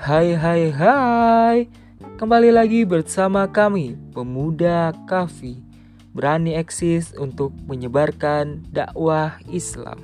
[0.00, 1.68] Hai hai hai.
[2.16, 5.60] Kembali lagi bersama kami Pemuda Kafi.
[6.16, 10.00] Berani eksis untuk menyebarkan dakwah Islam.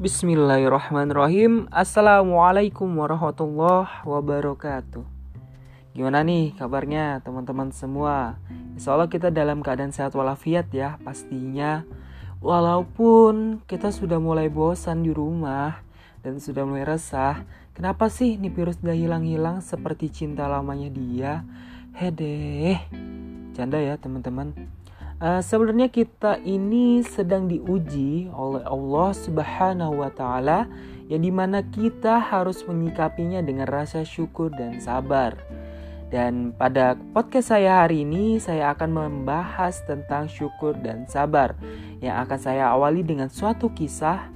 [0.00, 1.68] Bismillahirrahmanirrahim.
[1.68, 5.04] Assalamualaikum warahmatullahi wabarakatuh.
[5.92, 8.40] Gimana nih kabarnya teman-teman semua?
[8.72, 11.84] Insya Allah kita dalam keadaan sehat walafiat ya pastinya.
[12.46, 15.82] Walaupun kita sudah mulai bosan di rumah
[16.22, 17.42] dan sudah mulai resah,
[17.74, 21.42] kenapa sih nih virus udah hilang-hilang seperti cinta lamanya dia?
[21.98, 22.86] Hedeh,
[23.50, 24.54] canda ya teman-teman.
[25.18, 30.70] Uh, sebenarnya kita ini sedang diuji oleh Allah Subhanahu wa Ta'ala,
[31.10, 35.34] yang di mana kita harus menyikapinya dengan rasa syukur dan sabar.
[36.06, 41.58] Dan pada podcast saya hari ini saya akan membahas tentang syukur dan sabar
[41.98, 44.30] yang akan saya awali dengan suatu kisah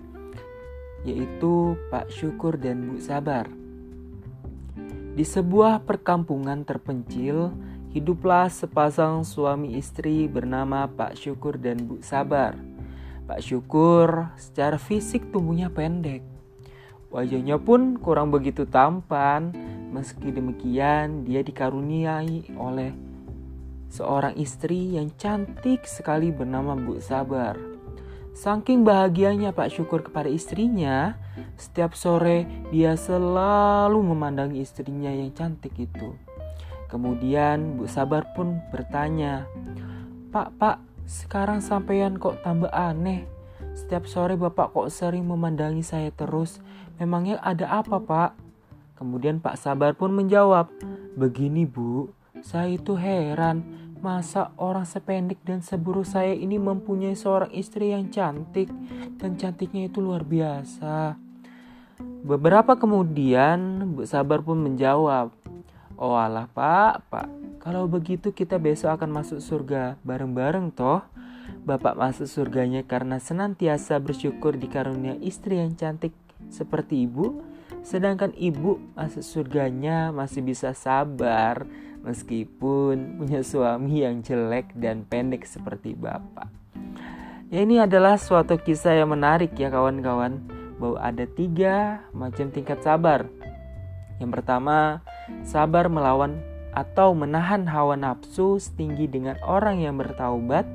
[1.07, 3.49] yaitu Pak Syukur dan Bu Sabar.
[5.17, 7.53] Di sebuah perkampungan terpencil,
[7.91, 12.57] hiduplah sepasang suami istri bernama Pak Syukur dan Bu Sabar.
[13.25, 16.30] Pak Syukur secara fisik tumbuhnya pendek.
[17.11, 19.51] Wajahnya pun kurang begitu tampan
[19.91, 22.95] Meski demikian, dia dikaruniai oleh
[23.91, 27.59] seorang istri yang cantik sekali bernama Bu Sabar.
[28.31, 31.19] Saking bahagianya Pak Syukur kepada istrinya,
[31.59, 36.15] setiap sore dia selalu memandangi istrinya yang cantik itu.
[36.87, 39.43] Kemudian Bu Sabar pun bertanya,
[40.31, 40.79] Pak, Pak,
[41.11, 43.27] sekarang sampean kok tambah aneh?
[43.77, 46.61] Setiap sore Bapak kok sering memandangi saya terus?
[47.01, 48.31] Memangnya ada apa, Pak?
[49.01, 50.69] Kemudian Pak Sabar pun menjawab,
[51.17, 52.13] Begini bu,
[52.45, 53.65] saya itu heran,
[54.05, 58.69] masa orang sependek dan seburuk saya ini mempunyai seorang istri yang cantik,
[59.17, 61.17] dan cantiknya itu luar biasa.
[62.21, 65.33] Beberapa kemudian, Bu Sabar pun menjawab,
[66.01, 67.29] Oh alah pak, pak,
[67.61, 71.05] kalau begitu kita besok akan masuk surga bareng-bareng toh.
[71.65, 76.17] Bapak masuk surganya karena senantiasa bersyukur dikarunia istri yang cantik
[76.49, 77.45] seperti ibu
[77.81, 81.65] Sedangkan ibu masuk surganya masih bisa sabar
[82.05, 86.49] meskipun punya suami yang jelek dan pendek seperti bapak.
[87.51, 90.39] Ya ini adalah suatu kisah yang menarik ya kawan-kawan
[90.79, 93.27] bahwa ada tiga macam tingkat sabar.
[94.21, 95.01] Yang pertama,
[95.43, 96.37] sabar melawan
[96.71, 100.69] atau menahan hawa nafsu setinggi dengan orang yang bertaubat.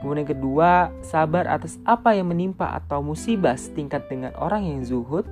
[0.00, 5.28] Kemudian kedua, sabar atas apa yang menimpa atau musibah setingkat dengan orang yang zuhud.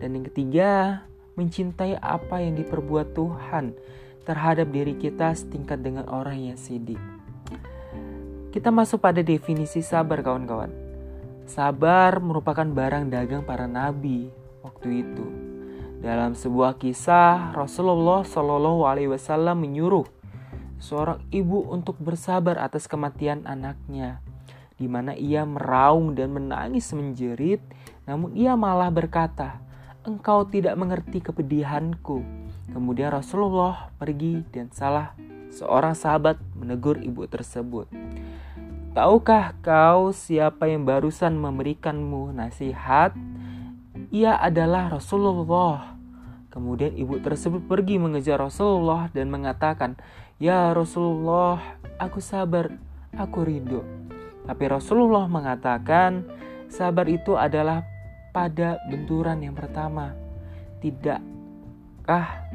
[0.00, 1.04] Dan yang ketiga,
[1.36, 3.76] mencintai apa yang diperbuat Tuhan
[4.24, 6.98] terhadap diri kita setingkat dengan orang yang sidik.
[8.56, 10.72] Kita masuk pada definisi sabar kawan-kawan.
[11.44, 14.32] Sabar merupakan barang dagang para nabi
[14.64, 15.26] waktu itu.
[16.00, 20.08] Dalam sebuah kisah, Rasulullah Shallallahu Alaihi Wasallam menyuruh
[20.78, 24.20] seorang ibu untuk bersabar atas kematian anaknya,
[24.76, 27.60] di mana ia meraung dan menangis menjerit,
[28.04, 29.58] namun ia malah berkata,
[30.06, 32.22] engkau tidak mengerti kepedihanku.
[32.70, 35.16] Kemudian Rasulullah pergi dan salah
[35.50, 37.88] seorang sahabat menegur ibu tersebut.
[38.96, 43.12] Tahukah kau siapa yang barusan memberikanmu nasihat?
[44.08, 45.95] Ia adalah Rasulullah.
[46.56, 50.00] Kemudian ibu tersebut pergi mengejar Rasulullah dan mengatakan,
[50.40, 51.60] "Ya Rasulullah,
[52.00, 52.72] aku sabar,
[53.12, 53.84] aku ridho."
[54.48, 56.24] Tapi Rasulullah mengatakan,
[56.72, 57.84] sabar itu adalah
[58.32, 60.16] pada benturan yang pertama.
[60.80, 62.48] Tidakkah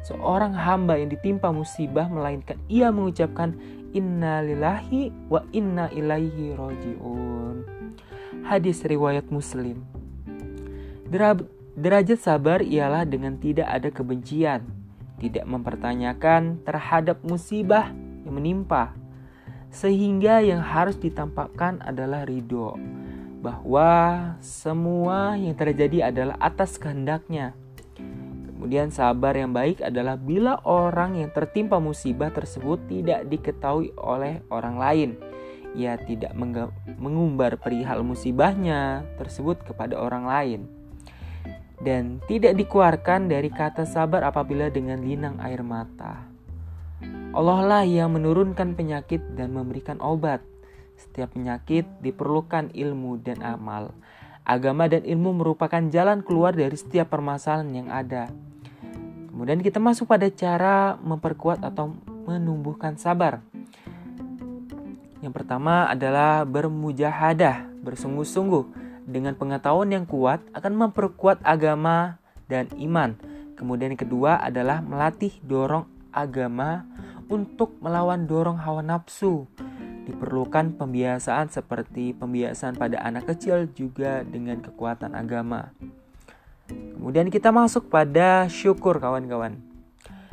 [0.00, 3.52] seorang hamba yang ditimpa musibah melainkan ia mengucapkan
[3.92, 7.68] inna lillahi wa inna ilaihi rojiun.
[8.48, 9.84] Hadis riwayat Muslim.
[11.72, 14.60] Derajat sabar ialah dengan tidak ada kebencian,
[15.16, 17.88] tidak mempertanyakan terhadap musibah
[18.28, 18.92] yang menimpa,
[19.72, 22.76] sehingga yang harus ditampakkan adalah ridho
[23.40, 23.90] bahwa
[24.44, 27.56] semua yang terjadi adalah atas kehendaknya.
[28.52, 34.76] Kemudian sabar yang baik adalah bila orang yang tertimpa musibah tersebut tidak diketahui oleh orang
[34.76, 35.10] lain.
[35.72, 36.36] Ia tidak
[37.00, 40.81] mengumbar perihal musibahnya tersebut kepada orang lain.
[41.82, 46.30] Dan tidak dikeluarkan dari kata sabar apabila dengan linang air mata.
[47.34, 50.46] Allah lah yang menurunkan penyakit dan memberikan obat
[51.02, 53.90] setiap penyakit diperlukan ilmu dan amal.
[54.46, 58.30] Agama dan ilmu merupakan jalan keluar dari setiap permasalahan yang ada.
[59.30, 61.94] Kemudian kita masuk pada cara memperkuat atau
[62.26, 63.42] menumbuhkan sabar.
[65.22, 73.18] Yang pertama adalah bermujahadah, bersungguh-sungguh dengan pengetahuan yang kuat akan memperkuat agama dan iman.
[73.58, 76.84] Kemudian yang kedua adalah melatih dorong agama
[77.30, 79.46] untuk melawan dorong hawa nafsu.
[80.02, 85.70] Diperlukan pembiasaan seperti pembiasaan pada anak kecil juga dengan kekuatan agama.
[86.68, 89.62] Kemudian kita masuk pada syukur kawan-kawan.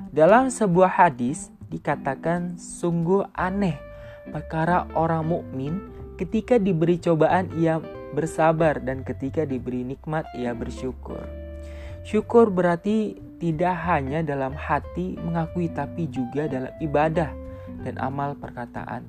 [0.10, 3.78] Dalam sebuah hadis dikatakan sungguh aneh
[4.34, 7.80] perkara orang mukmin ketika diberi cobaan ia
[8.12, 11.24] bersabar dan ketika diberi nikmat ia bersyukur.
[12.04, 17.32] Syukur berarti tidak hanya dalam hati mengakui tapi juga dalam ibadah
[17.88, 19.08] dan amal perkataan.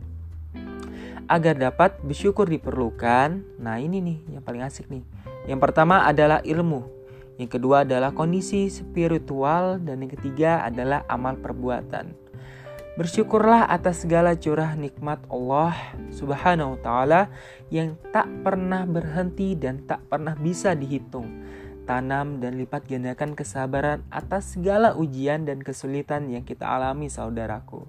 [1.26, 5.02] Agar dapat bersyukur diperlukan, nah ini nih yang paling asik nih.
[5.50, 6.86] Yang pertama adalah ilmu,
[7.42, 12.29] yang kedua adalah kondisi spiritual dan yang ketiga adalah amal perbuatan.
[12.98, 15.78] Bersyukurlah atas segala curah nikmat Allah
[16.10, 17.22] Subhanahu wa taala
[17.70, 21.46] yang tak pernah berhenti dan tak pernah bisa dihitung.
[21.86, 27.86] Tanam dan lipat gandakan kesabaran atas segala ujian dan kesulitan yang kita alami saudaraku.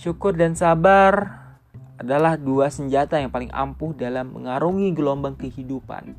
[0.00, 1.44] Syukur dan sabar
[2.00, 6.16] adalah dua senjata yang paling ampuh dalam mengarungi gelombang kehidupan.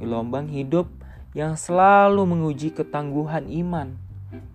[0.00, 0.88] Gelombang hidup
[1.36, 3.92] yang selalu menguji ketangguhan iman.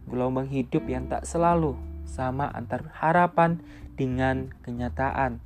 [0.09, 3.61] Gelombang hidup yang tak selalu sama antar harapan
[3.93, 5.37] dengan kenyataan.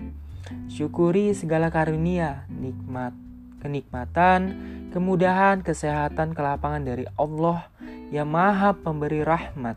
[0.72, 3.12] Syukuri segala karunia, nikmat,
[3.60, 4.56] kenikmatan,
[4.96, 7.68] kemudahan, kesehatan, kelapangan dari Allah
[8.12, 9.76] yang Maha Pemberi rahmat.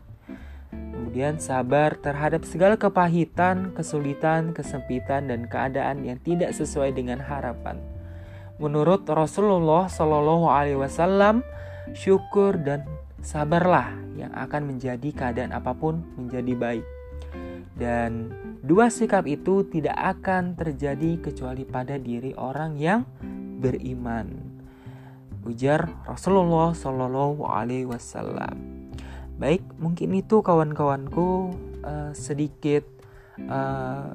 [0.71, 7.79] Kemudian sabar terhadap segala kepahitan, kesulitan, kesempitan, dan keadaan yang tidak sesuai dengan harapan.
[8.57, 11.45] Menurut Rasulullah Shallallahu Alaihi Wasallam,
[11.93, 12.83] syukur dan
[13.21, 16.85] sabarlah yang akan menjadi keadaan apa pun menjadi baik.
[17.77, 18.33] Dan
[18.65, 23.05] dua sikap itu tidak akan terjadi kecuali pada diri orang yang
[23.61, 24.57] beriman.
[25.45, 28.89] Ujar Rasulullah Shallallahu Alaihi Wasallam.
[29.37, 31.53] Baik, mungkin itu kawan-kawanku
[31.85, 32.83] uh, sedikit
[33.45, 34.09] uh,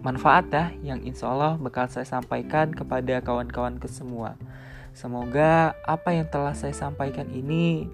[0.00, 4.38] manfaat ya yang insya Allah bakal saya sampaikan kepada kawan-kawanku semua.
[4.92, 7.88] Semoga apa yang telah saya sampaikan ini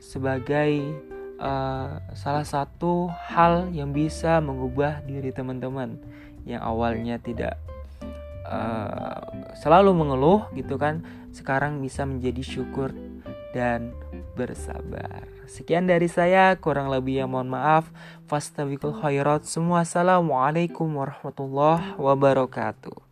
[0.00, 0.96] sebagai
[1.36, 6.00] uh, salah satu hal yang bisa mengubah diri teman-teman
[6.48, 7.60] yang awalnya tidak
[8.48, 11.04] uh, selalu mengeluh gitu kan,
[11.36, 12.96] sekarang bisa menjadi syukur
[13.52, 13.92] dan
[14.38, 15.26] bersabar.
[15.50, 17.90] Sekian dari saya, kurang lebih yang mohon maaf.
[18.30, 19.42] Fastabikul khairat.
[19.42, 23.09] Semua assalamualaikum warahmatullahi wabarakatuh.